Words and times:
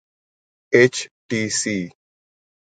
H 0.73 0.95
T 1.27 1.41
C 1.59 1.77